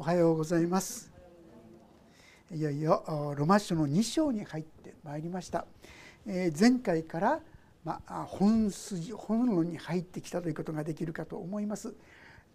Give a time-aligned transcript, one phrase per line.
[0.00, 1.12] おはようございます。
[2.50, 5.66] いよいよロマ書の2章に入ってまいりました、
[6.26, 7.40] え前回から、
[7.84, 11.94] まあ、本筋本論に入ってきたということができるかと思います。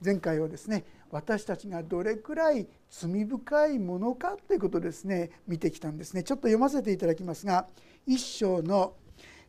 [0.03, 6.23] 前回はですね私たちがどれくらい罪深いものかということですね見てきたんですね。
[6.23, 7.67] ちょっと読ませていただきますが
[8.07, 8.95] 1章の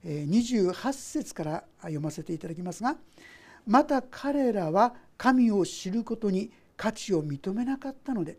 [0.05, 2.99] 28節から読ませていただきますが
[3.67, 8.38] また彼らは神を知ることに価値を認めなかったので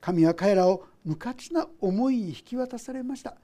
[0.00, 3.36] 神は彼らを無価値な思いに引き渡されました。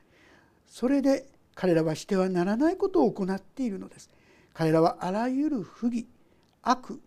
[0.67, 4.11] それで彼らはしてはならないことを行っているのです。
[4.53, 6.07] 彼らはあらゆる不義
[6.63, 7.01] 悪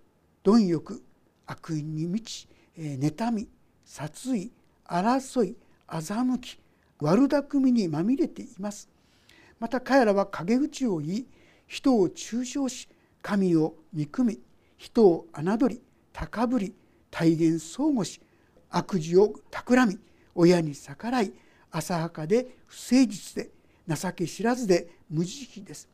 [0.43, 1.03] 貪欲
[1.45, 2.47] 悪意に満ち
[2.77, 3.47] 妬み
[3.85, 4.51] 殺意
[4.87, 5.55] 争い
[5.87, 6.59] 欺き
[6.99, 8.89] 悪巧みにまみれています。
[9.59, 11.27] また彼らは陰口を言い
[11.67, 12.87] 人を中傷し
[13.21, 14.39] 神を憎み
[14.77, 15.81] 人を侮り
[16.19, 16.73] 高ぶり
[17.11, 18.19] 体現相互し
[18.71, 19.99] 悪事を企み
[20.33, 21.31] 親に逆らい
[21.69, 23.51] 浅はかで不誠実で
[23.87, 25.87] 情け知らずで無慈悲です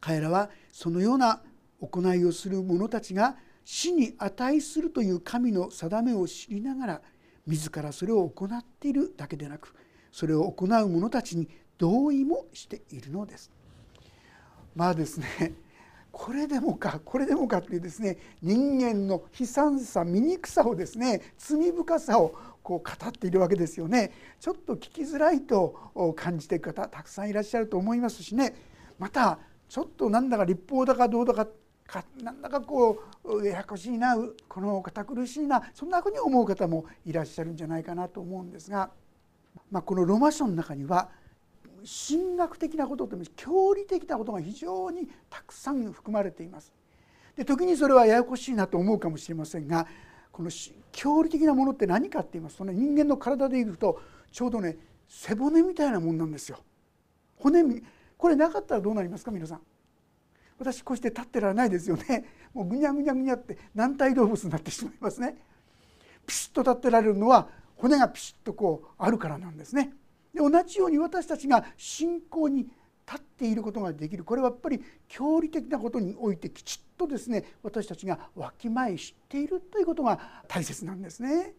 [0.00, 1.42] 彼らはそのような
[1.80, 7.00] 行いをする者たちが死に値するという神の定めを知りながら
[7.46, 9.72] 自らそれを行っているだけでなく
[10.10, 13.52] それを行う者たちに同意もしているのです。
[14.74, 15.52] まあですね
[16.18, 24.10] これでもかこれでもかっていうですね人間の悲惨さ醜さをですね罪深さをこう語っているわけですよね。
[24.40, 28.54] ちょっと聞きづらいと感じている方たくさんいらっしゃると思いますしね。
[28.98, 31.46] またちょっとなんだか立法だかどうだか
[31.86, 34.16] かなんだかこうややこしいな
[34.48, 38.90] この堅苦しいなそんなふうに思う方もいらっしゃるんじゃないかなと思うんですが、
[39.70, 41.10] まあ、このロマ書の中には
[41.86, 46.72] 神学的なことと教理的なことが非常にたくさん含まれています。
[47.36, 49.86] で時にそれはややこしいなと思うかもしれませんが
[50.32, 50.50] この
[50.90, 54.00] 教理的なものって何かって言いますとね人間の体でいうと
[54.32, 54.76] ちょうどね
[55.08, 56.58] 背骨みたいなもんなんですよ。
[57.36, 57.62] 骨
[58.16, 59.60] これなかったらどうなりますか皆さん。
[60.58, 62.24] 私こうして立ってられないですよね。
[62.54, 65.36] もうぐにゃぐにゃぐにゃって軟体動物になってしまいますね。
[66.26, 69.92] ピシッと立ってられるのは骨がピシッとこうあるからなんですね。
[70.36, 72.68] で同じように私たちが信仰に
[73.08, 81.54] 立っていることができるこれはやっぱり教理的なことにおいてきちっとですね私たちがわきまえ知っているということが大切なんですね。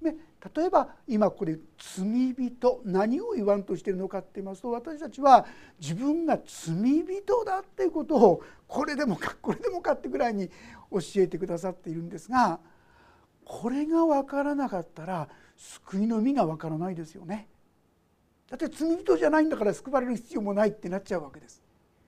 [0.00, 0.14] で
[0.54, 5.46] 例えば今ここで「罪人」何を言わんとしているのかって言いますと私たちは
[5.80, 10.50] 自分が罪人だっていうことをこれでもかこれでもかってぐらいに
[10.92, 12.60] 教えてくださっているんですが
[13.44, 17.48] これが分からなかったら救いの実が分からないですよね。
[18.48, 21.62] だって罪人じゃないんだから救われる必要もないってなっちゃうわけです。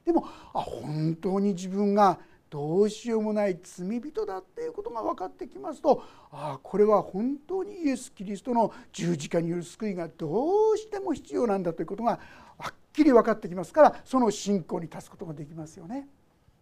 [0.05, 2.19] でもあ本当に自分が
[2.51, 12.19] どうしようもない罪人だっていうことが分かってきますとああこれは本当にイエス・キリストの十字架による救いがどうしても必要なんだということが
[12.59, 16.09] はっきり分かってきますからその信仰に立つことができますよね。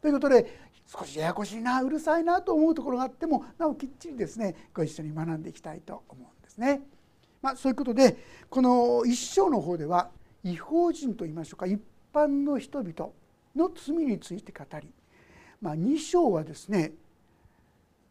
[0.03, 6.83] ということで少しややこしいなうるさいなと思うところがあってもなおきっちりですねご一緒に学んでいきたいと思うんですね。
[7.47, 8.17] まあ、そういうことで
[8.51, 10.11] この一章の方では
[10.43, 11.81] 違法人といいましょうか一
[12.13, 13.13] 般の人々
[13.55, 14.89] の罪について語り、
[15.61, 16.91] まあ、2章はですね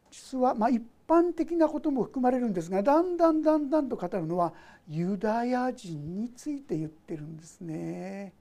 [0.10, 4.54] 実はま一般的なことも含まれるんですがだんだんだんだんと語るのは
[4.88, 8.34] ユダヤ人について言ってるんですね。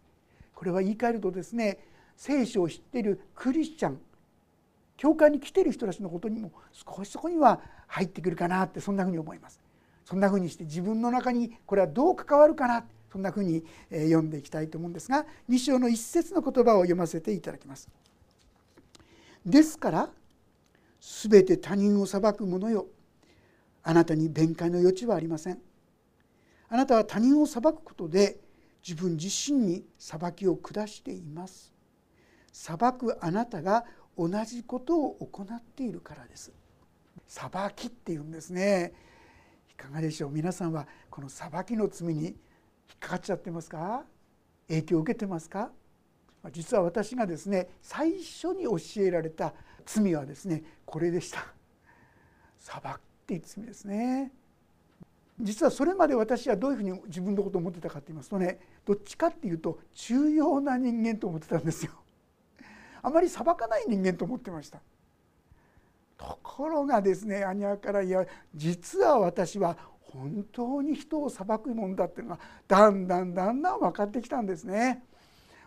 [0.54, 1.78] これは言い換えるとですね
[2.16, 3.98] 聖書を知っているクリスチャン
[4.96, 9.58] 教会に来ている人たちのことにも少しそこには入ってくるかなってそんなふうに思います。
[10.04, 17.88] そんなふうにして自分の中にこれはどう関わるかなそんなふうに読んでいきたいと思うんですが2章の一節の言葉を読ませていただきます。
[19.46, 20.10] ですから
[21.00, 22.86] 全て他人を裁く者よ
[23.82, 25.58] あなたに弁解の余地はありません。
[26.68, 28.38] あなたは他人を裁くことで
[28.86, 31.72] 自分自身に裁きを下しています。
[32.52, 33.84] 裁くあなたが
[34.16, 36.52] 同じことを行っているからです。
[37.26, 38.92] 裁きっていうんですね。
[39.74, 40.30] いかがでしょう？
[40.30, 42.34] 皆さんはこの裁きの罪に引っ
[43.00, 44.04] かかっちゃってますか？
[44.68, 45.70] 影響を受けてますか？
[46.52, 49.54] 実は私がですね最初に教えられた
[49.86, 51.44] 罪はですねこれでした。
[52.58, 54.32] 裁くっていう罪ですね。
[55.40, 61.92] 実はそれまで私はどういうふうに自分のことを思ってたかと言いますとねどっちかっていうと重要な人間と思ってたんですよ。
[63.02, 64.80] あまり裁かない人間と思ってました。
[66.28, 68.24] ところがですね兄はから「いや
[68.54, 75.04] 実は私は本当に人を裁くもんだ」っていうのがだんだんだんだん分かってきたんですね。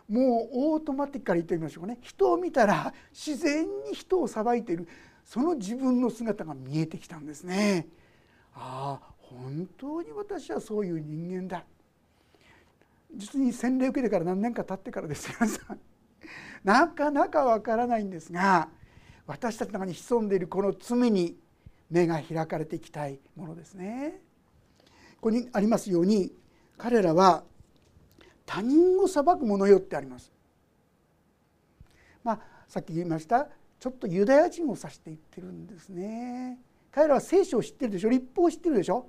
[0.08, 4.88] もうオートマティックから言ってみましょうかね人を見たら自然に人を裁いている
[5.22, 7.86] その自分の姿が見えてきたんですね。
[8.54, 11.64] ああ本当に私はそういう人間だ
[13.14, 15.80] 実に洗礼受けてから何年か経ってからです皆さん
[16.64, 18.68] なかなかわからないんですが
[19.28, 21.36] 私たちの中に潜んでいるこの罪に
[21.90, 24.20] 目が開かれていきたいものですね。
[25.16, 26.32] ここにありますように
[26.78, 27.44] 彼らは
[28.46, 30.32] 他人を裁く者よってあります。
[32.24, 33.48] まあさっき言いました
[33.78, 36.58] ちょっとユダヤ人を指して言ってるんですね。
[36.90, 38.08] 彼らは聖書を知ってるでしょ？
[38.08, 39.06] 立法を知ってるでしょ？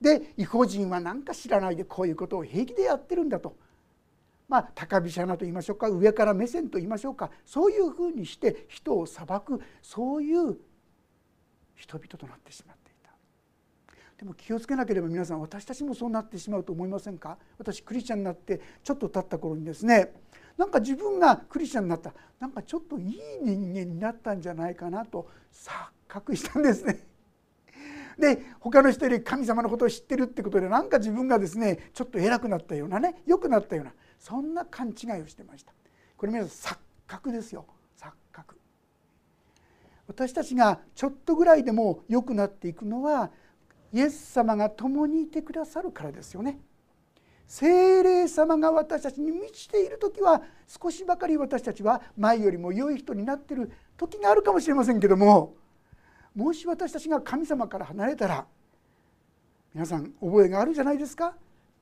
[0.00, 3.54] で違法人は何か知らないでこういうことを平気でやってるんだと
[4.50, 10.58] まあ高飛車なと言いましょうか上から目線と言いましょうかそういうふうにして人を裁くそういう
[11.76, 13.12] 人々となってしまっていた。
[14.18, 17.38] でも気をつけなければ皆さん私たちもそうなってしまうと思いませんか？
[17.58, 20.12] 私クリスチャンになってちょっと経った頃にですね
[20.58, 22.12] なんか自分がクリスチャンになった。
[22.40, 25.70] なんかちょっといい人間になったんじゃないかなと錯
[26.08, 27.06] 覚したんですね。
[28.18, 33.92] で他の人より神様のことを知ってるってことでなんか自分がですねちょっと偉くなったようなね良くなったような。
[34.20, 35.72] そんな勘違いをしてました。
[36.16, 37.64] これ皆さん錯覚ですよ。
[37.98, 38.56] 錯覚。
[40.06, 43.30] 私たちがちょっとぐらいでも良くなっていくのは
[43.92, 46.60] イエス様が共にいてくださるからですよね。
[47.46, 55.54] 精霊様が私たちに満ちている時は少しばかり私たちは前よりも良い人になってる時があるかもしれませんけども
[56.32, 58.46] もし私たちが神様から離れたら
[59.74, 61.34] 皆さん覚えがあるじゃないですか。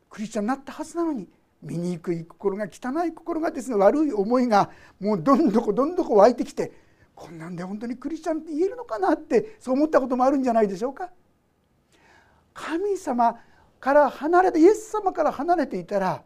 [0.08, 1.28] クリスチャンになったはずなのに
[1.62, 4.70] 醜い心が汚い心がですね悪い思いが
[5.00, 6.72] もうどんどこどんどこ湧いてきて
[7.14, 11.10] こんなんで本当にクリスチャンって言えるのかなってそう思ったこともあるんじゃないでしょうか。
[12.54, 13.38] 神様
[13.80, 16.22] から離れてイエス様から離れていたら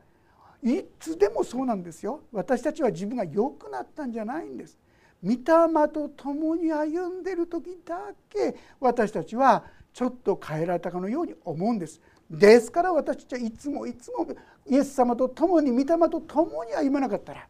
[0.63, 2.21] いつでもそうなんですよ。
[2.33, 4.79] 私たちは自分が良くなったんじゃないんです。
[5.25, 12.01] 御霊と共に歩んでる時だけ私たちはちょっと変えられたかのように思うんです。
[12.33, 14.27] ですから私たちはいつもいつも
[14.67, 17.47] イエス様と共に御霊と共に歩まなかったら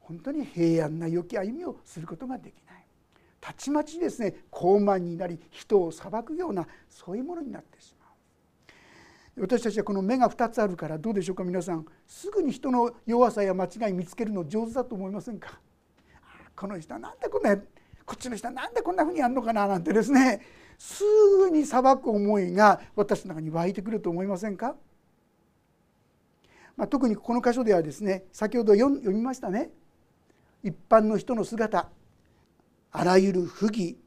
[0.00, 2.84] 本当に平安な良き歩みをすることができない。
[3.40, 9.42] たちまちですね高慢になり人を裁くようなそういうものになってしまう。
[9.42, 11.84] 私たちはこの目が2つあるからどうでしょうか皆さん。
[12.06, 15.60] すぐに人の弱さや間違い見つけるの上手だと思いませんか？
[16.56, 17.62] この人はなんでこんなこ
[18.14, 20.40] っちの人はなんでこんなふうにやるのかななんてですね。
[20.78, 21.04] す
[21.38, 24.76] ぐに裁く思いが私の中に湧いてくると思いませんか、
[26.76, 29.70] まあ、特にこの箇所ではですね先ほど読みましたね。
[30.62, 31.88] 一般の人の姿
[32.90, 33.98] あらゆる不義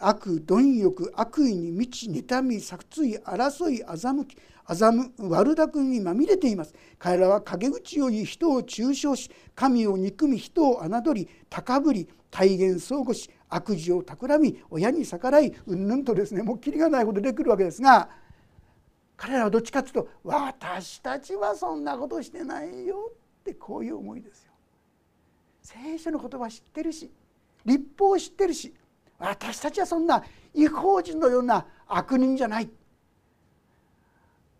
[0.00, 4.36] 悪貪欲悪意に満ち妬み殺意争い欺き
[4.66, 6.74] 欺悪巧みにまみれています。
[6.98, 18.08] 彼らは陰口を言い人を中傷し神を憎み人を侮り高ぶり体現相互し悪事を企み親に逆らいうんぬんとですねもうきりがないほど出てくるわけですが
[19.16, 24.52] 彼らはどっちかというと私たちはそんなことしてないよってこういう思いですよ。
[25.62, 27.10] 聖書の言葉知ってるし
[27.64, 28.74] 立法を知ってるし
[29.18, 30.22] 私たちはそんな
[30.52, 32.68] 違法人のような悪人じゃない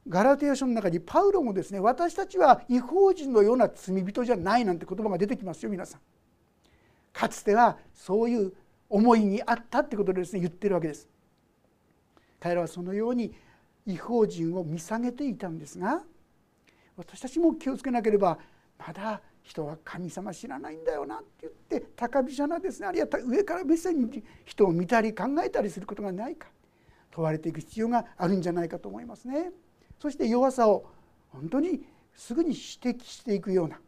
[0.09, 6.01] ガラテヤ書の中にパウロもですね私たちは違法人のような罪人じゃないなんて言葉が出てきますよ皆さん。
[7.13, 8.53] かつてはそういう
[8.89, 11.09] 思いにあったってことでですね言ってるわけです。
[12.41, 13.35] 彼らはそのように
[13.87, 16.03] 違法人を見下げていたんですが
[16.97, 18.39] 私たちも気をつけなければ
[18.79, 26.49] まだ人は神様知らないんだよなって言って高飛車なですねあるいは上から目線に人を見たり考えたりすることがないか
[27.11, 29.53] 問われていく必要があるんじゃないかと思いますね。
[30.01, 30.87] そして弱さを
[31.29, 33.79] 本当にすぐに指摘していくような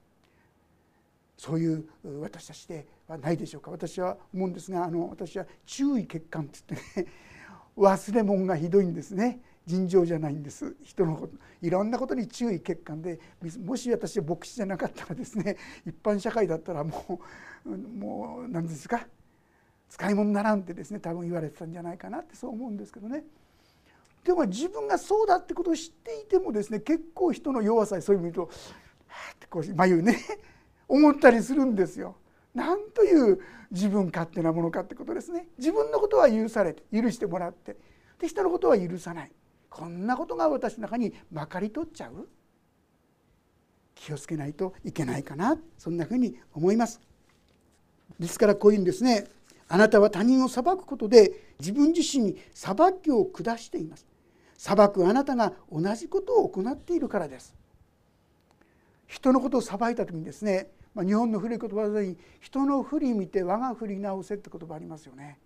[1.36, 1.84] そういう
[2.22, 3.70] 私たちではないでしょうか。
[3.70, 7.08] 私は思うんですがあの私は注意欠陥って言ってね
[7.76, 9.40] 忘れ物がひどいんですね。
[9.66, 10.76] 尋常じゃないんです。
[10.82, 11.36] 人のこと。
[11.60, 13.18] いろんなことに注意欠陥で
[13.64, 17.20] もし私は牧師じゃなかったらですね 一般社会だったらも
[17.64, 19.06] うもう何ですか？
[19.88, 23.24] 使い物にならんってですね多分言われてたんじゃないかなってそう思うんですけどね。
[24.24, 28.48] でも自分がそうだってことを知っていてもですね結構人の弱さそういう意味とは
[29.08, 30.16] あってこう眉ね。
[30.88, 32.16] 思ったりするんですよ。
[32.54, 33.40] なんという
[33.70, 35.48] 自分勝手なものかってことですね。
[35.58, 37.76] 自分のことは許されて許してもらって
[38.18, 39.32] で人のことは許さない
[39.68, 42.28] こんなことが私の中にまかり取っちゃう
[43.94, 47.00] 気をつけないといけないかなそんなふうに思います。
[48.18, 49.26] ですからこういうんですね
[49.68, 54.06] あなたは他人を裁くことで自分自身に裁きを下しています。
[54.56, 57.55] 裁くあなたが同じことを行っているからです。
[59.16, 65.38] 人のことを裁いた時にですねまあ、日本の古い言葉で人の振り見て我が振り直せって言葉ありますよね。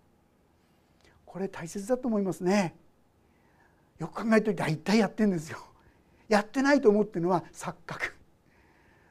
[1.27, 2.77] これ大切だと思いますね。
[3.99, 5.59] よく考えて大体やってんですよ。
[6.29, 8.15] やってないと思ってるのは錯覚。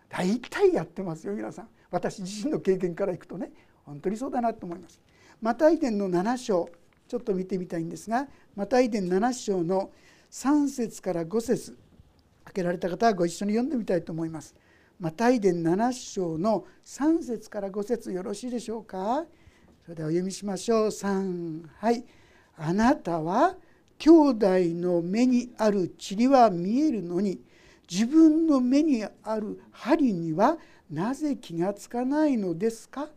[0.08, 1.68] 大体やってますよ皆さん。
[1.92, 3.52] 私自身の経験からいくとね
[3.84, 5.02] 本当にそうだなと思います。
[5.42, 6.70] マタイ伝の7章
[7.10, 9.92] ちょっと見てみたいんですがマタイ伝7章の
[10.32, 11.78] 3節から5節
[12.50, 14.56] 開けられた方はご一緒に読んでみたいと思います。
[15.00, 19.24] マタイ伝7章の3節から5節よろしいでしょうか？
[19.86, 20.88] それではお読みしましょう。
[20.88, 22.04] 3はい。
[22.58, 23.56] あなたは
[24.00, 27.40] 兄弟の目にある塵は見えるのに
[27.90, 30.58] 自分の目にある針には
[30.90, 33.10] なぜ気がつかないのですか？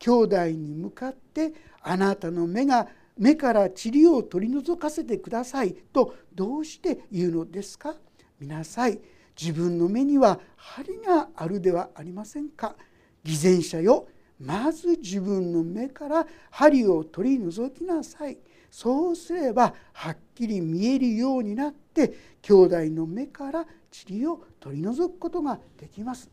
[0.00, 7.94] 兄弟に向かってあなたの目が目から塵を取り除かせてくださいとどうして言うのですか？
[8.40, 9.00] 見なさい。
[9.40, 12.74] 自分の目には針があるではありませんか？
[13.22, 14.08] 偽善者よ。
[14.38, 18.38] まず自分の目から針を取り除きなさい。
[18.70, 23.66] そうすればはっきり見えるようになって兄弟の目から
[24.08, 26.30] 塵を取り除くことができます。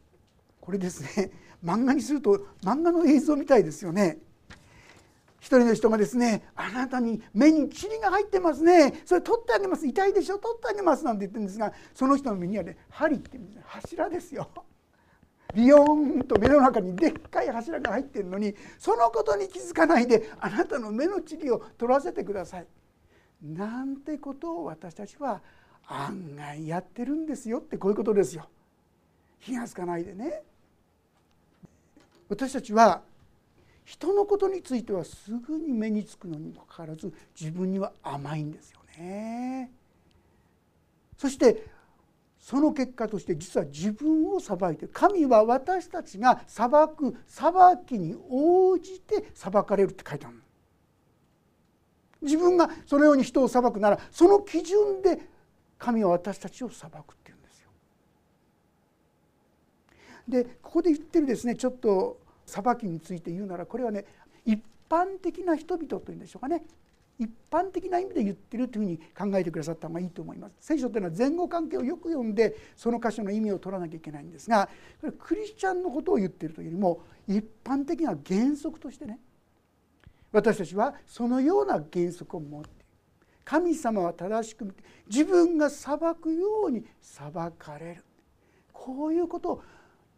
[0.62, 1.32] これですね。
[1.64, 4.20] 漫画にすると漫画の映像みたいですよね。
[5.40, 9.02] 一人の人がですねあなたに目に塵が入ってますね。
[9.06, 9.88] それ取ってあげます。
[9.88, 10.38] 痛いでしょ？
[10.40, 11.06] 取ってあげます。
[11.06, 14.50] なんて言ってるんですがその人の目にはね針って柱ですよ。
[15.54, 22.68] ビヨーンと目の中にでっかい柱が入ってるのにそのことに気づかないであなたの目の塵を取らせてください。
[23.42, 25.42] なんてことを私たちは
[25.88, 27.60] 案外やってるんですよ。
[27.60, 28.50] ってこういうことですよ。
[29.40, 30.42] 気が付かないでね。
[32.28, 33.04] 私たちは
[33.88, 39.72] 人のことについてはすぐに目につくのにもかかわらず自分には甘いんですよね。
[41.18, 41.64] そして
[42.38, 47.54] その結果として実は自分を裁いて神は私たちが裁く裁
[47.86, 50.36] きに応じて裁かれるって書いてある
[52.22, 55.18] 自分がそのように人を裁くならその基準で
[55.80, 57.70] 神は私たちを裁くっていうんですよ。
[60.28, 64.06] でここで言ってるですねちょっと裁きについて言うならこれはね
[64.46, 66.64] 一般的な人々というんでしょうかね。
[67.20, 68.90] 一般的な意味で言ってるというふう
[69.26, 70.56] に考えてくださった方がいいと思います。
[70.60, 74.70] 聖書というのは前後関係をよく読んでその箇所の意味を取らなきゃいけないんですが
[75.02, 79.20] これクリスチャンのことを言ってるというよりも一般的な原則としてね
[80.32, 82.70] 私たちはそのような原則を持って
[83.44, 84.76] 神様は正しく
[85.10, 88.04] 自分が裁くように裁かれる。
[88.74, 89.64] こういうことを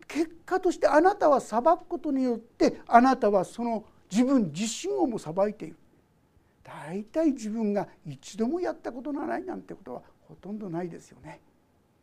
[0.09, 5.77] 結果としてあなたは裁くことによってあなたはその自分自身をも裁いている
[6.63, 11.39] 大体自分が一度もやったことのないなんてことはほとんどないですよね。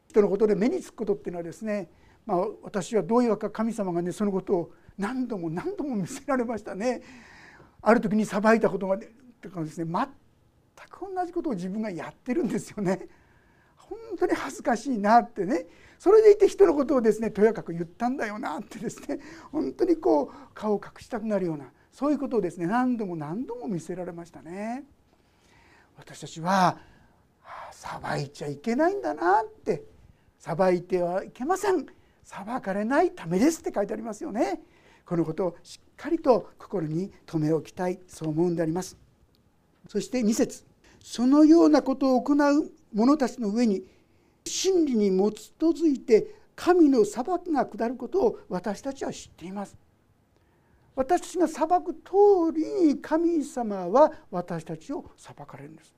[0.08, 1.90] 人のことで目につくことっていうのはですね、
[2.24, 7.02] まあ、私はどういうわけか神様がねそのことを何度も何度も見せられましたね。
[7.82, 8.98] ある時に裁いたことが
[9.40, 13.08] とかですね全く同じことを自分がやってるんですよね。
[13.76, 15.66] 本当に恥ずかしいなってね
[15.98, 19.18] それでいて人のことをですねとやかく言ったんだよなってですね
[19.50, 24.84] 本当にこう顔を隠したくなるようなそういうことをですね何度も何度も見せられましたね。
[25.98, 26.78] 私たちは
[27.72, 29.84] 裁いちゃいけないんだなって
[30.38, 31.86] 裁いてはいけません。
[32.22, 34.60] 裁かれないためですって書いてありますよね。
[35.06, 38.98] このことをしっかりと心に留め置きたいそう思うんであります。
[39.88, 40.64] そして2節。
[41.00, 43.84] そのようなことを行う者たちの上に
[44.46, 49.76] 真理に基づいて神の裁きが下ることを私たちは知っています。
[50.94, 55.94] 私たちが裁く通りに神様は私たちを裁かれるんです。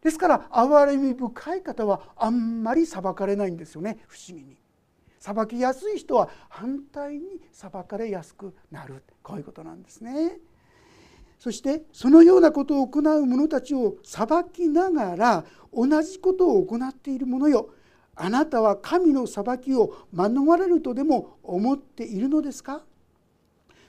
[0.00, 3.98] ですから憐れみ深い方はあんまり裁かれないんですよね。
[4.06, 4.56] 不思議に。
[5.18, 9.02] 裁きやすい人は反対に裁かれやすくなる。
[9.22, 10.38] こういうことなんですね。
[11.38, 17.70] そしてそのようなことを行う者たちを裁きながら同じことを行っている者よ。
[18.14, 22.82] あなたは神の裁きを免れるとでも思っているのですか？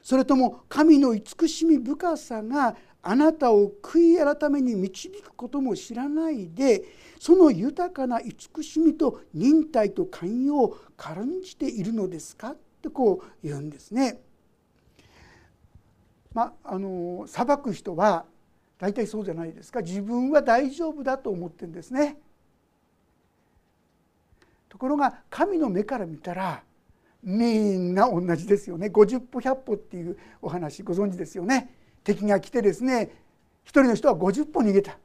[0.03, 6.83] それとも神の慈しみ深さがあなたを悔い改めに導くことも知らないで
[7.19, 12.51] その豊かな慈しみと忍耐と寛容を軽んじているのですか？
[12.51, 14.19] ってこう言うんですね。
[16.37, 18.23] まあ、あの裁く人は
[18.77, 22.15] 大体そうじゃないですか自分は大丈夫だと思ってるんですね。
[24.69, 26.61] ところが神の目から見たら
[27.23, 31.73] みんな同じですよね50歩100歩っていうお話ご存知ですよね。
[32.03, 33.09] 敵が来てですね
[33.63, 34.95] 一人の人は50歩逃げた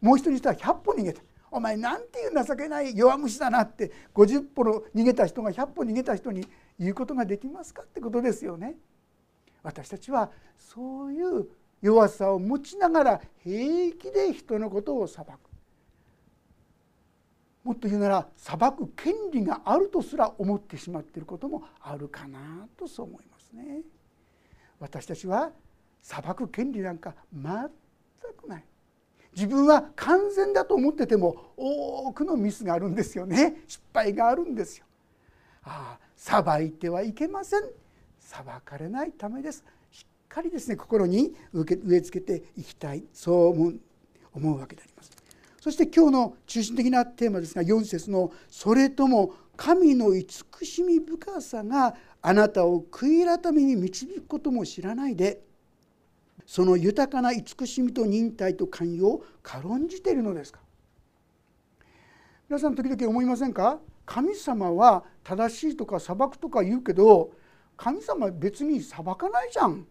[0.00, 6.46] もう一人の人は100歩逃げたお前なんていう情けない弱虫だなって50歩の逃げた人が100歩逃げた人に
[6.78, 8.76] 言うことができますかってことですよね。
[9.66, 11.48] 私たちはそういう
[11.82, 15.30] 弱さを持ちながら平気で人のことを裁く
[17.64, 23.80] もっと言うなら裁く権利があるとすら思ってしまっていることもあるかなとそう思いますね。
[24.78, 25.50] 私たちは
[26.00, 27.42] 裁く権利なんか全
[28.40, 28.64] くない
[29.34, 34.86] 自分は完全だと思ってても多くのミスがあるんですよね失敗があるんですよ。
[35.64, 37.62] ああ裁いてはいけません
[38.26, 39.64] 裁かれないためです。
[39.92, 43.80] しっかりですね心に植え付けていきたいそう思う
[44.34, 45.12] 思うわけであります。
[45.60, 55.40] そして今日の中心的なテーマですが4節の「それとも神の慈しみ深さがあなたを悔い改めに導くことも知らないで
[56.44, 60.60] その豊かな慈しみと忍耐と寛容を軽んじているのですか。
[62.48, 63.80] 皆さん時々思いませんか？
[64.04, 67.32] 神様は正しいとか裁くとか言うけど
[67.76, 69.86] 神様別に裁かないじゃん。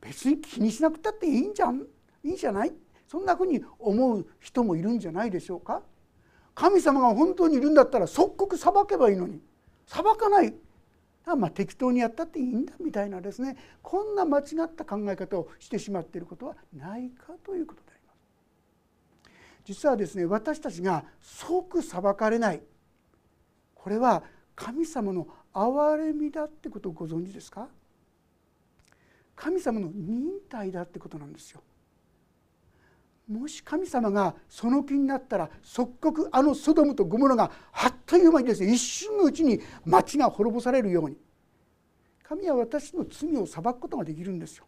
[0.00, 1.86] 別に気にしなくたっていいんじゃん。
[2.24, 2.72] いいんじゃない？
[3.06, 5.82] そんなふうに思う人もいるんじゃないでしょうか。
[6.54, 9.40] 神様が本当にいるんだったら即刻裁けばいいのに。
[9.86, 10.54] 裁かない。
[11.24, 13.56] まあ適当にやったっていいんだみたいなですね。
[13.80, 18.18] こんな間違った考え方をしてしまっていることはないかということであります。
[19.64, 22.62] 実はですね私たちが即裁かれない。
[23.74, 27.68] これは神様の憐れみだってことをご存知ですか？
[29.34, 31.62] 神様の忍耐だってことなんですよ。
[33.28, 41.16] もし神様がその気になったら即刻あのソドムとゴモラがあっという間にですね一瞬のうちに町が滅ぼされるように
[42.22, 44.66] 神は私の罪を裁くことができるんですよ。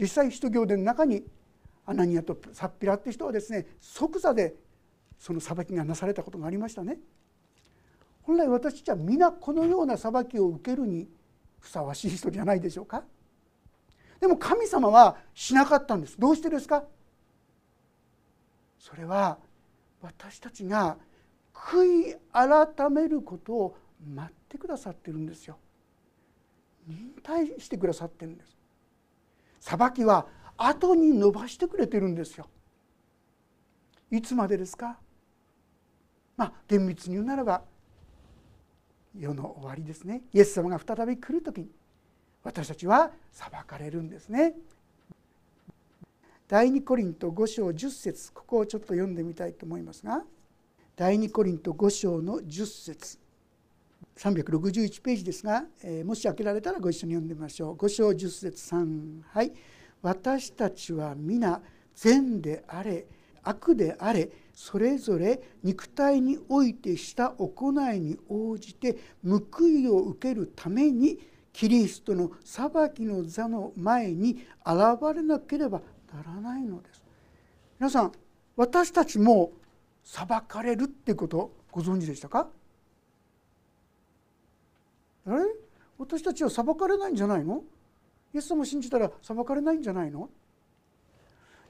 [0.00, 1.24] 実際使徒行伝の中に
[1.84, 4.54] アナニアとサッピラって人はですね即座で
[5.18, 6.98] その裁きがなされたことがありましたね。
[8.28, 11.08] 本来私たちは皆このような裁きを受けるに
[11.60, 13.02] ふさわしい人じゃないでしょうか？
[14.20, 16.20] でも神様はしなかったんです。
[16.20, 16.84] どうしてですか？
[18.78, 19.38] それは
[20.02, 20.98] 私たちが
[21.54, 25.56] 悔い改めることを待ってくださってるんですよ。
[26.86, 28.58] 忍耐してくださってるんです。
[29.58, 30.26] 裁きは
[30.58, 32.46] 後に伸ばしてくれてるんですよ。
[34.10, 34.98] いつまでですか？
[36.36, 37.62] まあ厳密に言うならば
[39.18, 40.22] 世の終わりですね。
[40.32, 41.68] イエス様が再び来る時に
[42.44, 44.54] 私たちは裁かれるんですね。
[46.46, 50.24] 第2コリント5章10節ここをちょっと読んでみたいと思いますが
[50.96, 53.18] 第2コリント5章の10節
[54.16, 57.74] 361ページですが、えー、もし開けられたらご一緒に読んでみましょう。
[57.74, 59.52] 5章10節3はい。
[60.00, 61.60] 私たちは皆
[61.94, 63.06] 善であれ
[63.42, 71.18] 悪であれそれぞれ肉体においてした行いに応じて報いを受けるために
[71.52, 74.76] キリストの裁きの座の前に現
[75.14, 75.80] れなければ
[76.12, 77.02] ならないのです。
[77.78, 78.12] 皆さん
[78.56, 79.52] 私たちも
[80.02, 82.48] 裁かれるってことご存知でしたか？
[85.26, 85.42] あれ？
[85.98, 87.62] 私たちは裁かれないんじゃないの？
[88.34, 90.28] イエス様を信じたら裁かれないんじゃないの？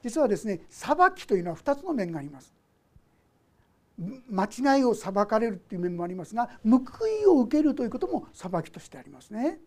[0.03, 2.53] 実はですね裁きというのは2つの面があります。
[4.29, 4.45] 間
[4.77, 9.59] 違いを裁かれるっていう面もありますが報いを受けるということも裁きとしてありますね。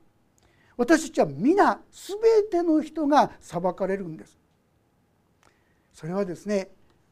[0.77, 2.17] 私たちは皆全
[2.51, 4.39] ての人が裁かれるんです。
[5.93, 6.71] それはですね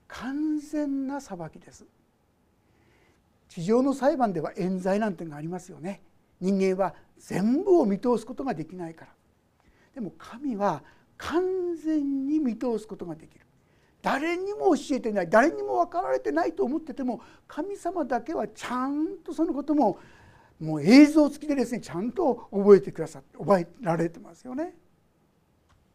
[0.09, 1.85] 完全な裁きです。
[3.49, 6.01] 地上の裁判では冤罪なんてのがありますよね。
[6.41, 9.13] 人間は全部を見通すことができないから。
[9.95, 10.83] でも神は
[11.21, 13.47] 完全に見通すことができる。
[14.03, 19.99] 誰にも教えてない誰にも分かられてないと思ってても神様だけはちゃんとそのことも
[20.59, 24.75] もう映像付きでですねちゃんと覚えてくださって覚えられてますよね。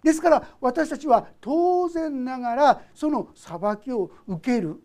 [0.03, 4.79] ですから私たちは当然ながらその裁きを受ける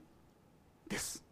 [0.89, 1.23] です。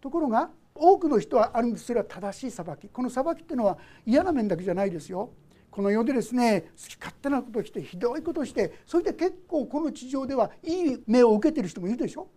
[0.00, 1.86] ところが多くの人はあるんです。
[1.86, 2.88] それは正しい裁き。
[2.88, 5.30] この裁きっていうのは嫌な面だけじゃないですよ。
[5.72, 12.28] この世でですね好き勝手なことをしてひどいことをしてそれで結構この地上ではいい目を受けてる人もいるでしょ？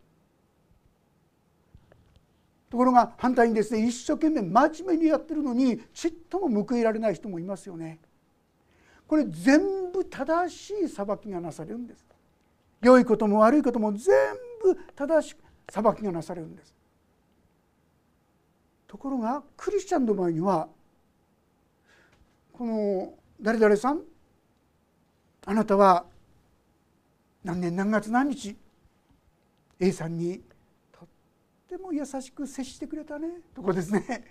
[2.70, 8.00] ところが反対にですね一生懸命真面目にやってるのにちっとも報いられない人もいますよね。
[9.06, 12.04] これ全部正しい裁きがなされるんです。
[12.82, 14.16] 良いことも悪いことも全
[14.64, 16.74] 部正しく裁きがなされるんです。
[18.88, 20.70] ところがクリスチャンの場合には
[22.54, 24.02] この誰々さん
[25.46, 26.06] あなたは
[27.44, 28.56] 何年何月何日
[29.80, 30.42] A さんに
[30.92, 31.08] とっ
[31.68, 34.26] ても優しく接してくれたねとこですね。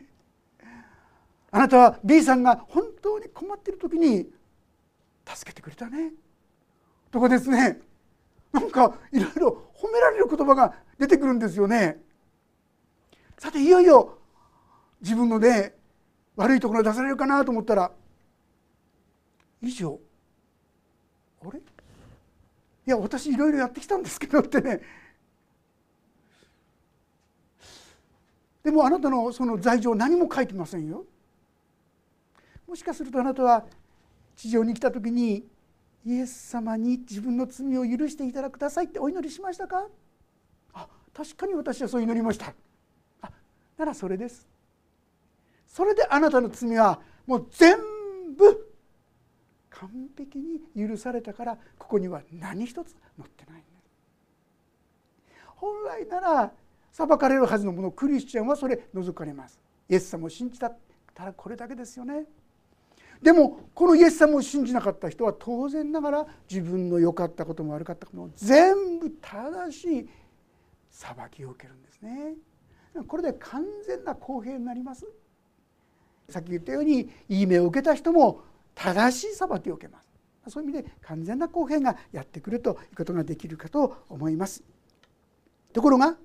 [1.52, 4.32] あなたは B さんが本当に困っている時に
[5.24, 6.12] 助けてくれたね
[7.10, 7.80] とこですね。
[8.50, 12.02] なんかいろいろ褒められる言葉が出てくるんですよね。
[13.38, 14.18] さていよいよ
[15.00, 15.76] 自分のね
[16.34, 17.92] 悪いところ出されるかなと思ったら
[19.64, 19.98] 以上
[21.42, 21.58] あれ？
[21.58, 21.62] い
[22.86, 24.80] や私いろいろやってきたんですけどってね。
[28.62, 31.04] でもあなたのその罪状何も書いてませんよ。
[32.66, 33.64] もしかするとあなたは
[34.36, 35.46] 地上に来た時に
[36.04, 39.86] イエス様に自分の罪を許していただくださいってお祈りしましたか？
[40.72, 42.54] あ確かに私はそう祈りました。
[43.22, 43.30] あ
[43.78, 44.48] ならそれです。
[45.66, 47.76] それであなたの罪はもう全
[48.36, 48.73] 部
[49.80, 53.90] 完璧に許されたからここには何一つ載ってないんです。
[55.56, 56.52] 本来なら
[56.92, 59.60] 裁かれるはずのものクリスチャンはそれ除かれます。
[59.88, 60.70] イエス様を信じた
[61.12, 62.24] たらこれだけですよね。
[63.22, 70.08] でもこのイエス様を信じなかった人は当然ながら自分の良かったことも悪かったことも全部正しい
[70.90, 72.34] 裁きを受けるんですね。
[73.08, 75.06] これで完全な公平になります。
[76.28, 78.42] さっき言ったようにいい目を受けた人も
[78.74, 80.08] 正しい裁きを受けます。
[80.48, 84.62] そういう意味で完全な公平がやってくるということができるかと思います。
[85.72, 86.16] ところが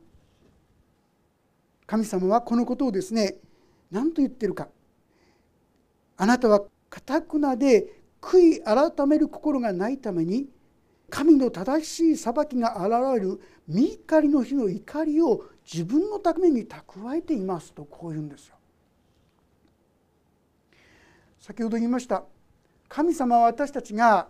[1.85, 3.37] 神様はこのことをですね
[3.91, 4.67] 何と言ってるか。
[6.17, 10.49] あなたはかたくなで悔い改める心がないために
[11.09, 18.55] 神の正しい裁きが現れる見怒りの日の怒りを自分のために蓄えていますとこう言うんですよ。
[21.39, 22.25] 先ほど言いました
[22.89, 24.27] 神様は私たちが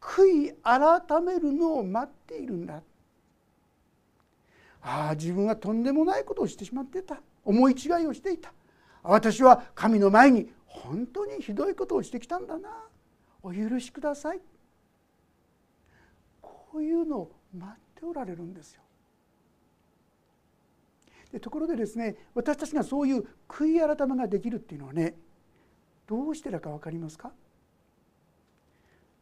[0.00, 2.82] 悔い改めるのを待っているんだ。
[4.82, 7.20] ああ自分はとんでもないことをしてしまってた。
[7.44, 8.52] 思い違いをしていた。
[9.02, 12.68] 私は神の前に本当にひどいことをしてきたんだな。
[13.42, 14.40] お許しください。
[16.40, 18.82] こういうのを待っておられるんですよ。
[21.32, 25.14] でところでですね私たちがそういう悔い改めができるっていうのはね
[26.08, 27.30] どうしてだか分かりますか？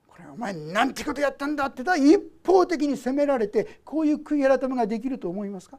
[0.07, 1.67] これお前なんてことやったんだ？
[1.67, 5.79] ってだ一方的に責められてこういう悔い改めができると思いますか？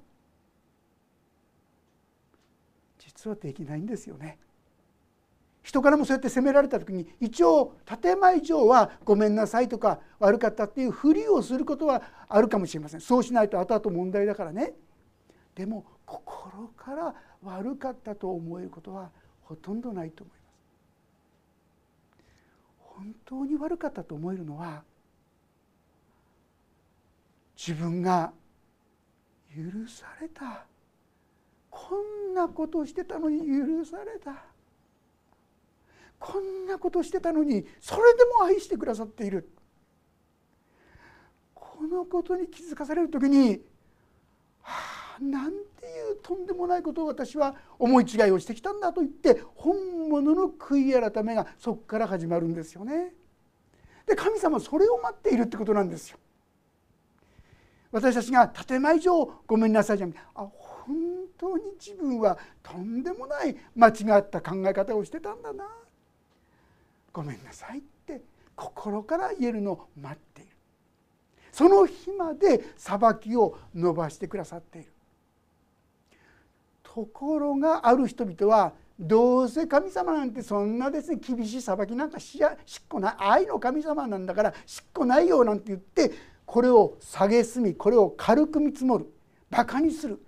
[3.00, 4.38] 実はできないんですよね。
[5.63, 13.02] 人からもそうやって責められた時に一応建前上は「ごめんなさい」とか「悪かった」っていうふりをすることはあるかもしれません。
[13.02, 14.74] そうしないと後々問題だからね。
[15.56, 20.37] でも心から悪かったと思えることはほとんどないと思います。
[22.97, 24.81] 本当に悪かったと思えるのは
[27.55, 28.33] 自分が
[29.55, 30.65] 許された。
[31.69, 34.33] こんなことをしてたのに許された。
[36.17, 39.47] こんなことしてたのにそれでも愛してくださっている。
[41.53, 43.62] このことに気づかされる時に
[44.62, 53.13] はあなんていうとんでもないことを私は思い違いをしてきたんだと言って本物の悔い改めがそこから始まるんですよね。
[54.06, 56.18] で神様それを待っているってことなんですよ。
[57.92, 60.48] 私たちが建前上ごめんなさいじゃあ
[60.88, 60.96] 本
[61.38, 65.68] 当に自分はとんでもない間違った考え方をしてたんだな
[67.13, 68.22] ごめんなさいって
[68.56, 70.52] 心から言えるのを待っている
[71.52, 74.92] その日まで裁きを伸ばしてくださっている
[76.97, 86.12] ところがある人々はどうせ神様なんてそんなですね厳しい裁きなんかしやしっこない愛の神様なんだからしっこないよなんて言って
[86.43, 89.05] これを蔑みこれを軽く見積もる。
[89.51, 90.19] バカにする。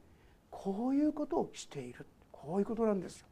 [0.52, 2.06] こういうことをしている。
[2.32, 3.28] こういうことなんですよ。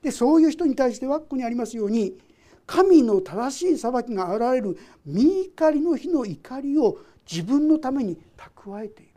[0.00, 2.16] でそういう人に対してはここにありますように
[2.66, 6.98] 神の正しい裁きが現れる見怒りの日の怒りを
[7.28, 9.11] 自分のために蓄えている。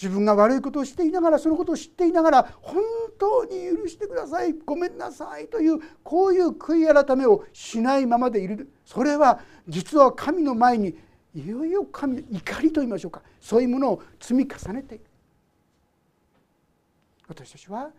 [0.00, 2.82] 自分が悪いことをしていながらそのことを知っていながら本
[3.18, 8.70] 当に許してくださいごめんなさいというこういう悔い改めをしないままでいる。
[8.84, 10.96] それは実は神の前に
[11.34, 13.22] いよいよ神の怒りと言いましょうか。
[13.40, 15.04] そういうものを積み重ねている。
[17.28, 17.90] 私たちは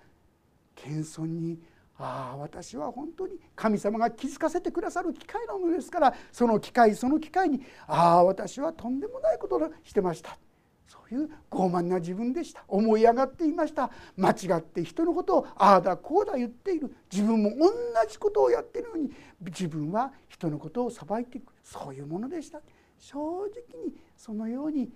[0.76, 1.60] 謙遜に
[1.98, 10.38] ああ私は本当に神様が気づかせてくださる機会なのですからその機会その機会にああ私はとんでもないことをしてました。
[10.88, 12.64] そういう傲慢な自分でした。
[12.68, 13.90] 思い上がっていました。
[14.16, 16.96] 間違って人のことをああだこうだ言っている。
[17.12, 17.72] 自分も同
[18.08, 21.54] じことをやってるのに自分は人のことを裁いていく。
[21.64, 22.62] そういうものでした。
[23.00, 23.46] 正直
[23.86, 24.90] にそのように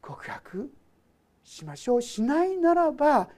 [0.00, 0.72] 告白
[1.42, 2.02] しましょう。
[2.02, 3.28] しないならば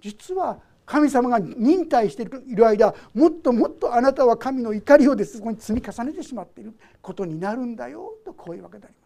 [0.00, 5.38] 実は神様が忍耐している間もっともっとあなたは神の怒りをです。
[5.38, 8.18] そこに積み重ねてしまっていることになるんだよ。
[8.24, 9.03] とこういうわけであります。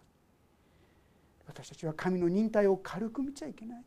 [1.58, 3.84] 私たちは神の忍耐を軽く見ちゃいけない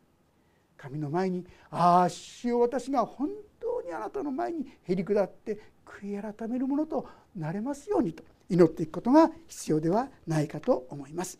[0.76, 11.38] 神の前に「ああ主よ私が本当にあなたの前にへり下って悔い改めるものとなれますように」と祈っていくことが必要ではないかと思います。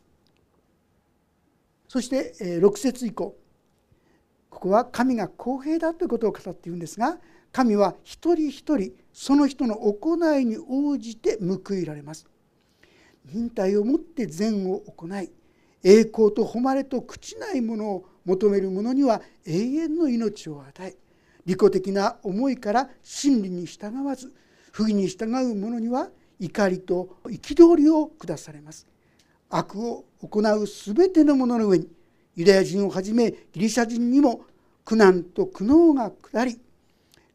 [1.87, 3.37] そして6節以降
[4.49, 7.21] ここは神が公平だということを語っているんですが
[7.53, 12.27] 神は一人一人その人の行いに応じて報いられます。
[13.27, 15.31] 忍耐をもって善を行い
[15.83, 20.97] 栄光と誉れと朽ちないものを求める者には永遠の命を与え
[21.45, 24.33] 利己的な思いから真理に従わず
[24.71, 28.87] 不義に従う者には怒りと憤りを下されます。
[29.49, 31.89] 悪を行う全ての者の上に
[32.35, 34.47] ユダヤ人をはじめギリシャ人にも
[34.85, 36.59] 苦難と苦悩が下り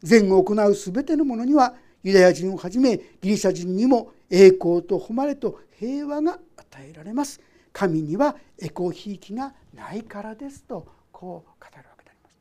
[0.02, 7.40] 善を行う全ての者にはユダヤ人をはじめギリシャ人にも栄光と誉れと平和が与えられます。
[7.78, 12.36] 神にはエコひいきがないからですとこう語るわけであります。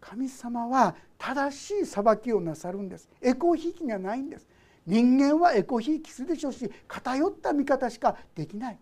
[0.00, 3.08] 神様は正しい裁きをなさるんです。
[3.22, 4.46] エコひいきがないんです。
[4.84, 8.78] 人間はエコひいきするでしょうし偏った見方しかできない。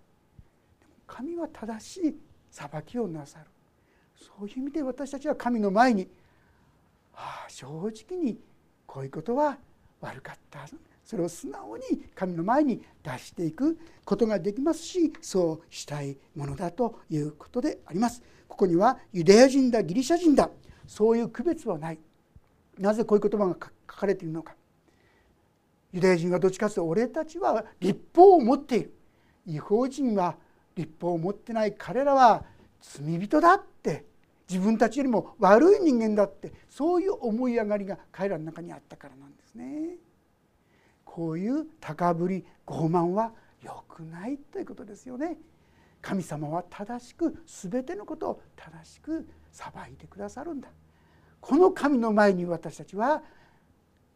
[1.06, 2.16] 神は正しい
[2.50, 3.44] 裁きをなさる。
[4.16, 6.09] そういう意味で私たちは神の前に、
[7.12, 8.40] はあ、正直に
[8.85, 9.59] こういうことは
[10.00, 10.66] 悪かった。
[11.07, 11.85] それを素直に
[12.16, 18.21] 神の前に出していくことができますしそうしたいものだということであります。
[18.49, 20.51] ここにはユダヤ人だギリシャ人だ
[20.85, 21.99] そういう区別はない。
[22.77, 23.57] なぜこういう言葉が
[23.88, 24.57] 書かれているのか。
[25.92, 28.92] ユダヤ人はどっちかというと俺たちは立法を持っている。
[29.47, 30.37] 違法人は
[30.75, 31.75] 立法を持ってない。
[31.79, 32.45] 彼らは
[32.81, 34.05] 罪人だって。
[34.49, 36.53] 自分たちよりも悪い人間だって。
[36.69, 39.99] そういう思い上がりが彼らの中にあったからなんですね。
[41.16, 45.38] こういう高ぶり傲慢は良くないということですよね。
[46.02, 50.68] 神様は正しく全てのことを正しく裁いてくださるんだ。
[51.40, 53.22] この神の前に私たちは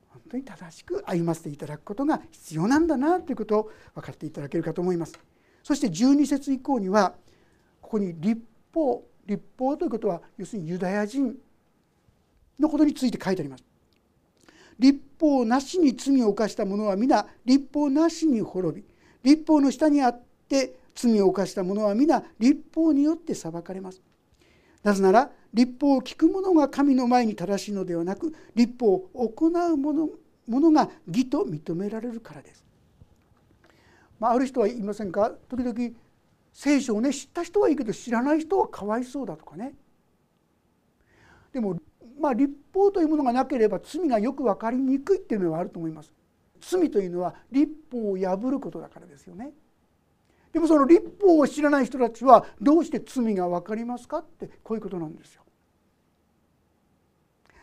[0.08, 5.18] 本当に正しく歩ませていただくことが必要なんだなということを分かっていただけるかと思います。
[5.62, 7.14] そして12節以降には
[7.80, 8.42] ここに立
[8.74, 11.34] 法立法ということは要するにユダヤ人
[12.58, 13.69] のことについて書いてあります。
[14.80, 18.84] 立法なしに罪を犯した者は皆立法なしに滅び
[19.22, 24.00] 立法の下にあって罪を犯した者は皆立法によって裁かれます。
[24.82, 30.08] なぜなら立法を聞く者が神の前に正しいのではなく立法を行う者
[30.48, 32.64] 者が義と認められるからです。
[34.18, 35.30] まあ、ある人は言いませんか？
[35.48, 35.78] 時々
[36.52, 39.74] 聖書をね知った人はいいけど知らない人はかわいそうだとかね。
[41.52, 41.78] でも
[42.18, 46.12] まあ、立法というものがなければ罪がよく分かりにくいっていうのはあると思います。
[46.60, 49.52] 罪というのは立法を破ることだからですよね。
[50.52, 55.42] でもその立法を知らない人たちはどうして罪が分かりますかってこういうことなんですよ。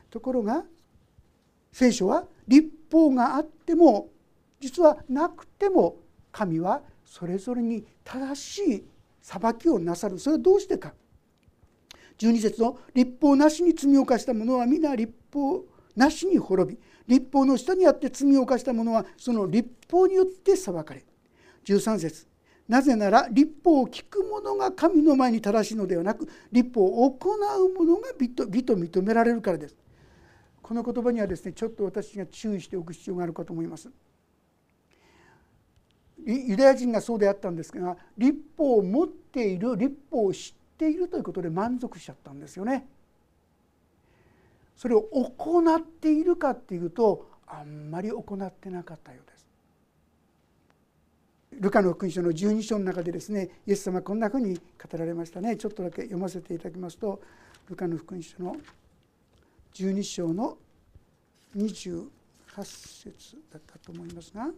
[0.10, 0.64] ところが
[1.72, 4.10] 聖書は立法があっても
[4.60, 5.98] 実はなくても
[6.32, 8.86] 神はそれぞれに正しい
[9.22, 10.94] 裁きをなさるそれはどうしてか
[12.18, 15.64] 12節の立法なしに罪を犯した者は皆立法
[15.96, 21.06] なしに滅び立法の下にあって罪を犯した者はその立法によって裁かれ。
[21.66, 22.28] 13節。
[22.68, 29.76] なぜなら立法を聞く者が神の前に正しいのではなく立法を行う者が美と美と認められるからです。
[30.62, 33.90] この言葉にはですねちょっと私が注意しておく必要があるかと思います。
[36.26, 42.86] ユダヤ人がそうであったんですが立法を持っている立法を知っているということで満足しちゃったんですよね。
[44.76, 49.48] それを行っているかっていうとあんまり行ってなかったようです。
[51.60, 54.62] ルカの福音書の12章の中でですねイエス様はこんなふうに語
[54.98, 57.20] られましたねちょっとだけ読ませていただきますと
[57.68, 58.58] ルカの福音書の
[59.74, 60.58] 12章の
[61.56, 62.06] 28
[62.58, 64.50] 節だったと思いますが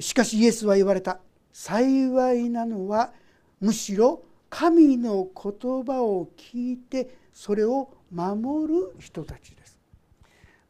[0.00, 1.20] しかしイエスは言われた
[1.52, 3.12] 幸いなのは
[3.60, 9.78] むしろ神の言葉を聞いてそれを守る人たちです。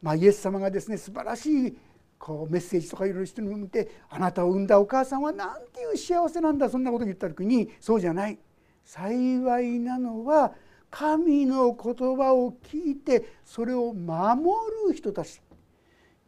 [0.01, 1.77] まあ、イエス様がですね素晴らしい
[2.17, 8.37] こうメッセージとかいろいろしてるのを見てあなたを産んだお母さんはなんていう幸せなんだそんなこと言った時にそうじゃない
[8.85, 10.53] 幸いなのは
[10.91, 14.51] 神の言葉を聞いてそれを守
[14.87, 15.41] る人たち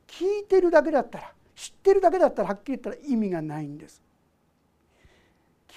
[0.07, 4.01] 聞いてるだけだったら知ってるだけだったらはっきり言ったら意味がないんです。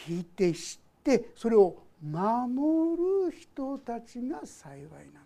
[0.07, 0.79] 聞いて知
[1.15, 2.97] ってそれを守
[3.31, 5.21] る人たちが幸いなんだ。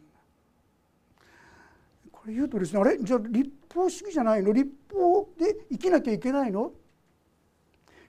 [2.13, 2.99] これ言うとですねあれ？
[3.01, 4.53] じゃあ立法主義じゃないの？
[4.53, 6.65] 立法で生きなきゃいけないの？
[6.65, 6.73] こ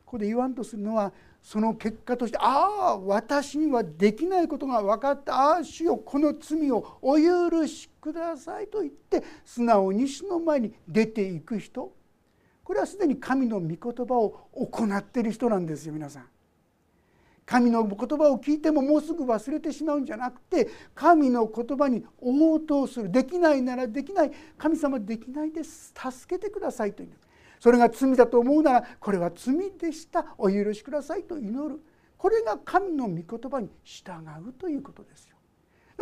[0.06, 5.34] こで言わんとするのはその結果としてああ私にはできないことが分かった。
[5.34, 8.68] ああ主よこの罪をお許しください。
[8.68, 11.94] と言って素直に主の前に出ていく人。
[12.64, 16.26] これはすでに神の御言葉を行っている人なんですよ皆さん。
[17.46, 23.12] 神の言葉を聞いてももうすぐ忘れてしまうんじゃなくて神の言葉に応答する。
[23.12, 24.32] できないならできない。
[24.58, 25.94] 神様できないです。
[25.94, 27.10] 助けてくださいという
[27.60, 30.34] それが罪だと思うならこれは罪でした。
[30.38, 31.80] お許しくださいと祈る。
[32.18, 34.12] これが神の御言葉に従
[34.48, 35.38] うということですよ。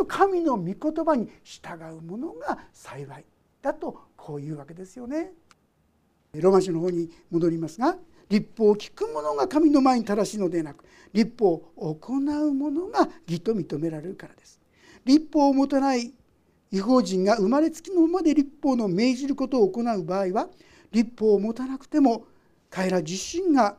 [0.06, 3.24] 神の御言葉に従うものが幸い
[3.60, 5.32] だとこういうわけですよね。
[6.34, 7.98] ローマ書の方に戻りますが
[8.30, 14.60] 立法を聞く者が神の前に正しいのでなく立法を行う者が義と認められるからです。
[15.04, 16.12] 立法を持たない
[16.70, 20.48] 違法人が生まれつきのままで立法の命じることを行う場合は
[20.92, 22.26] 立法を持たなくても
[22.70, 23.76] 彼ら自身が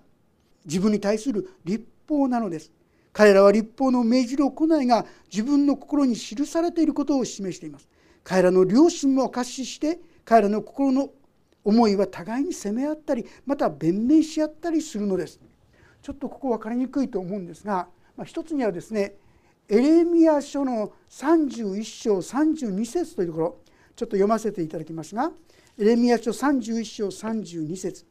[0.66, 2.72] 自分に対する立法なのです。
[3.14, 7.88] 彼らは立法の命じる行いが自分の心に記されていることを示しています。
[8.24, 11.10] 彼らの良心も証しして彼らの心の
[11.64, 15.40] 思いは互いに責め合ったりまた弁明し合ったりするのです。
[16.02, 19.16] ちょっとここ分かりにくいと思うんですが、まあ、一つにはですね
[19.70, 23.58] エレミア書の31章32節というところ
[23.96, 25.32] ちょっと読ませていただきますが
[25.78, 28.06] エレミア書31章32節。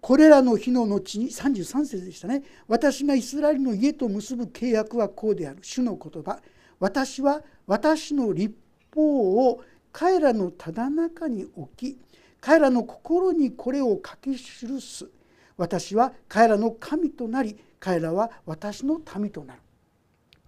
[0.00, 2.42] これらの日の後に33節でしたね。
[2.68, 5.58] 私がイスラエルの家と結ぶ契約はこうである。
[5.62, 6.40] 主の言葉。
[6.78, 8.54] 私は私の立
[8.94, 9.62] 法を
[9.98, 11.98] 彼らのただ中に置き
[12.38, 15.08] 彼らの心にこれを書き記す。
[15.56, 19.60] 私は彼らの神となり彼らは私の民となる。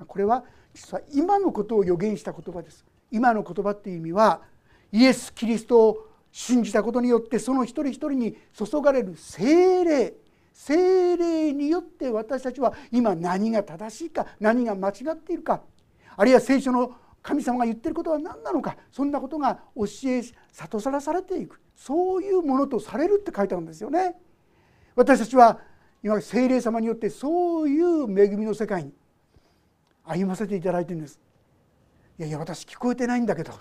[0.07, 2.85] これは実は今のことを予言した言葉です。
[3.11, 4.43] 今の言葉っていう意味は
[4.93, 10.13] イエス・キリストを信じたことによってその一人一人に注がれる精霊。
[10.53, 15.63] 精霊によって私たちは今何が正しいか何が間違っているか
[16.19, 24.17] あるいは聖書の神様が言ってることは何なのかそんなことが教え諭さらされていくそういうものとされるって書いてあるんですよね。
[24.97, 25.61] 私たちは
[26.03, 28.93] 今精霊様によってそういう恵みの世界に
[30.05, 31.21] 歩ませていただいてるんです。
[32.19, 33.53] いやいや私聞こえてないんだけど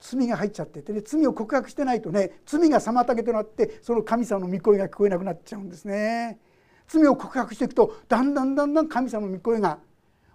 [0.00, 6.38] 罪が入っちゃってて、ね、罪を告白してないとね罪が妨げとなってその神様の御声が聞こえなくなっちゃうんですね。
[6.88, 9.78] 罪を告白していくとだんだんだんだん神様の御声が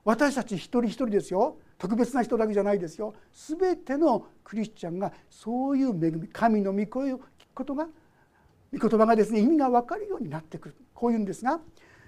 [0.03, 1.57] 私たち一人一人ですよ。
[1.77, 3.13] 特別な人だけじゃないですよ。
[3.33, 7.23] 全てのクリスチャンがそういう恵み神の御声を聞く
[7.55, 7.87] ことが
[8.73, 10.75] 御言葉がですね意味が分かるようになってくる。
[10.93, 11.59] こういうんですが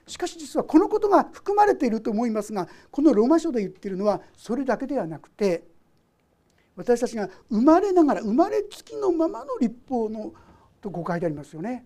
[0.05, 5.63] しかし実はこのことが含まれていると思いますがこのローマ書で言っているのはそれだけではなくて
[6.75, 10.33] 私たちが生まれながら生まれつきのままの立法の
[10.81, 11.85] と誤解でありますよね。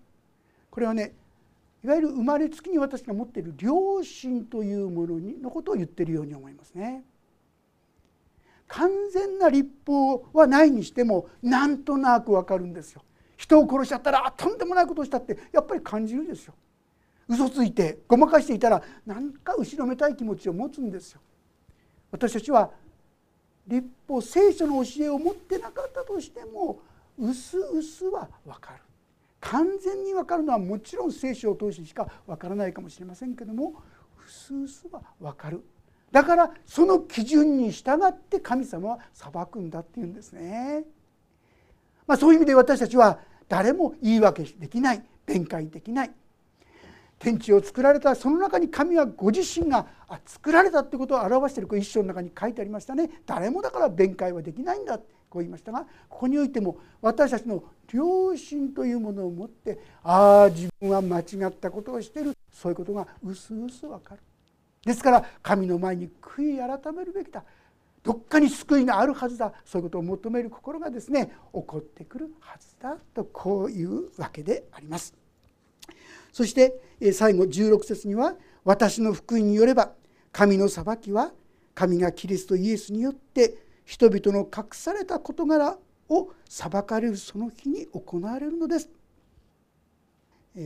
[0.70, 1.14] これはね
[1.84, 7.04] いわゆる生まれつきに私が持っている良心というもののことを言っているように思いますね。
[8.66, 13.02] 完全な立法はないにしてもなんとなくわかるんですよ。
[13.36, 16.54] 人を殺しちゃったらとんでもないことをしたってやっぱり感じるですよ。
[17.28, 21.20] 嘘ついてごまかしていたら何か後ろめたい気持ちを持つんですよ。
[22.10, 22.70] 私たちは
[23.66, 26.80] 立法聖書の教えを持ってなかったとしても
[27.18, 28.82] うすうすは分かる
[29.40, 33.74] 完全に分かるのはもちろん聖書を通してしか分からないかもしれませんけども
[34.26, 35.64] うすうすは分かる。
[36.10, 40.84] だからその基準に従って神様は裁くんだっていうんですね。
[42.06, 46.10] まあ、そういう意味で私たちは誰も言い訳できない弁解できない。
[47.18, 49.86] 天地を作られたその中に神はご自身が
[50.24, 53.10] 作られたってことを表している一章の中に書いてありましたね。
[53.26, 55.00] 誰もだから弁解はできないんだ。
[55.28, 62.32] こう言いましたがここにおいても私たちの良心というものを持ってああ自分は間違ったことをしている。
[62.52, 64.20] そういうことがうすうすわかる。
[64.84, 67.44] ですから神の前に悔い改めるべきだ。
[68.02, 69.52] どっかに救いがあるはずだ。
[69.64, 75.14] そういうことを求める心がですね起こってくるはずだとこういうわけであります。
[76.32, 76.80] そして
[77.12, 78.36] 最後16節には
[78.68, 79.92] 「私の福音によれば
[80.30, 81.32] 神の裁きは
[81.74, 83.54] 神がキリストイエスによって
[83.88, 85.78] 人々の隠された事柄
[86.10, 88.90] を裁かれるその日に行われるのです」。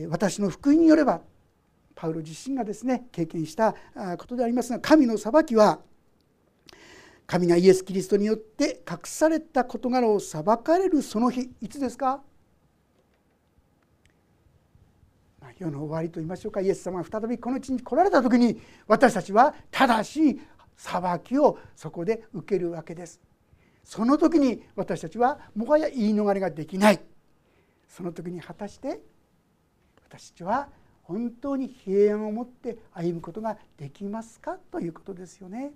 [0.09, 1.21] 私の福音によれば
[1.95, 3.73] パウロ自身がですね経験した
[4.17, 5.79] ことでありますが神の裁きは
[7.25, 12.21] 神がイエス・キリストによって隠された事柄を裁かれるその日いつですか？
[15.59, 20.41] 世の終わりと言いましょうかイエス様が再びこの地に来られた時に私たちは正しい
[20.83, 23.21] 裁きをそこで受けるわけです
[23.85, 26.99] その時に私たちはもはや言い逃れができない
[27.87, 28.99] その時に果たして
[30.09, 30.67] 私たちは
[31.03, 35.73] 本当に平安を持って歩むことができますかということですよね。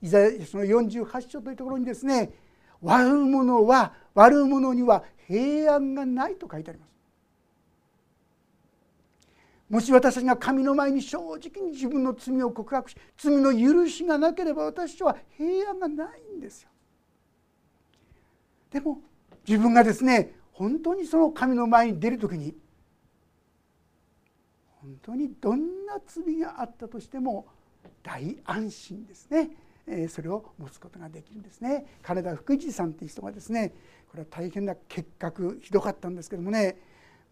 [0.00, 2.32] イザヤ書の48章というところにですね
[2.80, 6.97] 悪者は悪者には平安がないと書いてあります。
[9.68, 16.70] もし私たちが神の前に正直に自分の罪を告白し罪の許しがなければ私たちは平安がないんですよ。
[18.70, 19.00] でも
[19.46, 22.54] 自分がですね本当にその神の前に出る時に
[24.80, 27.46] 本当にどんな罪があったとしても
[28.02, 29.50] 大安心ですね
[30.08, 33.74] それを持つことができるんですね金田福一さんっていう人がですね
[34.10, 36.78] これは大変な結核ひどかったんですけどもね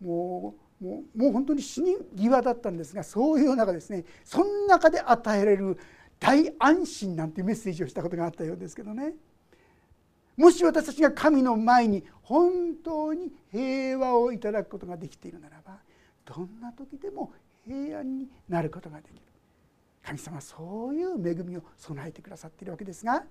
[0.00, 5.78] もうもうもう本当に死に際だったんですがそういう中ですねその中で与えられる
[6.20, 9.14] 大安心なんていうメッセージをしたことがあったようですけどね。
[10.36, 15.78] もし私たちが神の前に本当に平和をいただくことができているならば
[16.26, 17.32] どんな時でも
[17.64, 19.20] 平安になることができる。
[20.02, 23.24] 神様はそういう恵みを備えてくださっているわけですが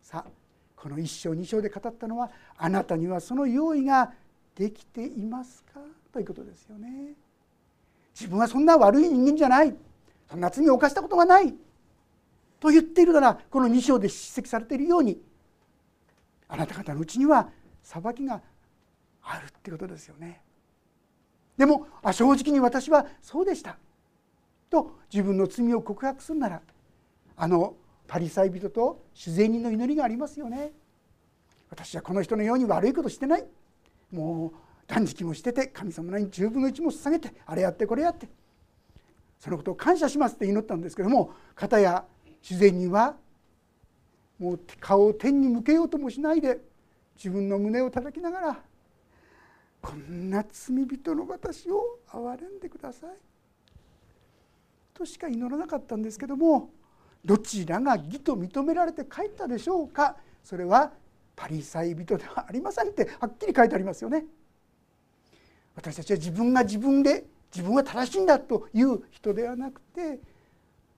[0.00, 0.30] さあ
[0.74, 4.12] この1章2章で語ったのはあなたにはその用意が
[4.54, 5.80] できていますか？
[6.14, 7.14] ということですよね。
[8.14, 9.74] 自分はそんな悪い人間じゃない。
[10.30, 11.52] そんな罪を犯したことがない。
[12.60, 15.20] と言っているならこの2章で叱責されているように
[16.46, 17.50] あなた方のうちには
[17.82, 18.40] 裁きが
[19.22, 20.40] あるってことですよね。
[21.56, 23.76] でもあ正直に私はそうでした。
[24.70, 26.62] と自分の罪を告白するなら
[27.36, 27.74] あの
[28.06, 30.70] パリサイ人と自然人の祈りがありますよね。
[31.70, 33.44] 私はこの人のように悪いことしてない。
[34.12, 38.28] もう断食もしてて神様に10分の1も捧げてあれやってこれやって。
[39.40, 42.04] そのことを感謝しますって祈ったんですけども片や
[42.42, 43.14] 自然には
[44.38, 46.60] もう顔を天に向けようともしないで
[47.16, 48.58] 自分の胸を叩きながら
[49.82, 53.10] こんな罪人の私を憐れんでください。
[54.94, 56.70] としか祈らなかったんですけども
[57.22, 60.16] どちらが義と認められて帰ったでしょうか。
[60.42, 60.90] それは
[61.36, 64.24] パリサイ人ではありませんってはっきり書いてありますよね。
[65.74, 70.18] 私たちは自分が自分で自分は正しいんだという人ではなくて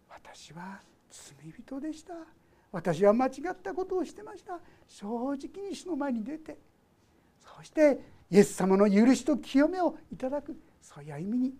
[0.09, 2.15] 私は罪人でした。
[2.73, 4.59] 私は間違ったことをしてました。
[4.87, 6.59] 正直に主の前に出て。
[7.41, 8.01] そして
[8.31, 10.57] イエス様の許しと清めをいただく。
[10.83, 11.55] そういう意味に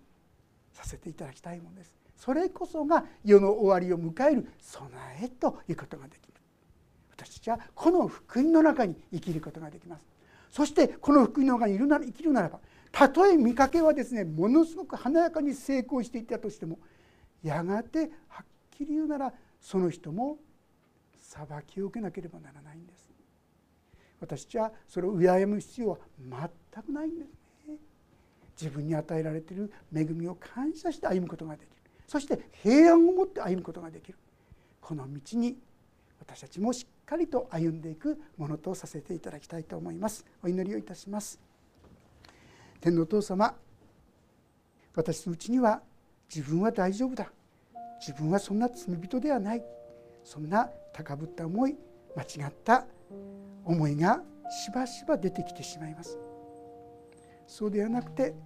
[0.73, 1.95] させていただきたいものです。
[2.17, 4.47] それこそが世の終わりを迎える。
[4.61, 4.91] 備
[5.23, 6.35] えということができる
[7.13, 10.05] 私たちはこの福音の中に生きることができます。
[10.51, 12.61] そしてこの福音の中にいるなら生きるならば
[12.93, 16.79] たとえ見かけはですねものすごく華やかに成功していったとしても
[17.43, 20.39] やがてはっきり言うならその人も
[21.19, 23.07] 裁きを受けなければならないんです。
[24.21, 27.29] 私たちはそれを敬む必要は全くないんです
[27.69, 27.75] ね。
[28.61, 31.77] 自分に与えられている恵みを感謝して歩むことができる。
[32.07, 34.19] そして平安を持って歩むことができる。
[34.81, 35.59] この道に
[36.21, 40.25] 私たちもしっかりと歩んでいくものとさせていただきたいと思います。
[40.43, 41.46] お祈りをいたします。
[42.87, 43.53] 天のお父様
[44.95, 45.83] 私のうちには
[46.33, 47.33] 自分は大丈夫だ。
[47.99, 49.63] 自分はそんな罪人ではない。
[50.23, 51.77] そんな高ぶった思い
[52.15, 52.87] 間違った
[53.65, 54.23] 思いが
[54.65, 56.17] しばしば出てきてしまいます。
[57.49, 58.37] そうではなくて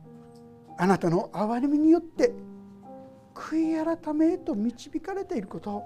[0.78, 2.32] あなたの憐れみによって
[3.34, 5.84] 悔い改めへと導かれていることを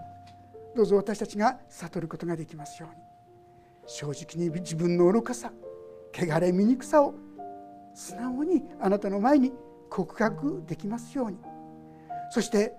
[0.76, 3.02] どうぞ私たちが悟ることができますように。
[3.86, 5.52] 正直に自分の愚かさ
[6.14, 7.14] 汚れ醜さを
[7.94, 9.52] 素直にあなたの前に
[9.88, 11.38] 告白できますように。
[12.30, 12.74] そして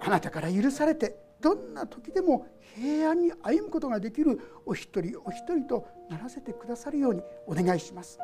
[0.00, 2.46] あなたから許されてどんな時でも
[2.76, 8.18] 平安に歩むことができるお一人お一人とならせてくださるようにお願いします。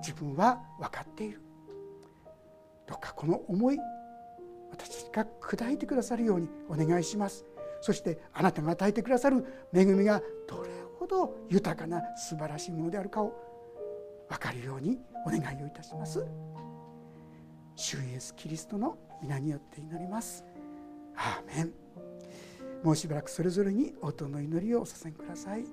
[0.00, 1.40] 自分は分かっている。
[2.86, 3.78] どうかこの思い
[4.70, 7.44] 私が砕いてくださるようにお願いします。
[7.80, 13.32] そしてあなたが与えてくださる恵みがどれほど豊かな素晴らしいものであるかを
[14.28, 16.24] 分かるようにお願いをいたします。
[17.76, 20.44] 主イエスキリストの皆によって祈ります。
[21.16, 21.72] アーメン。
[22.82, 25.64] もうしばらくそれぞれに音の祈りをお捧げください。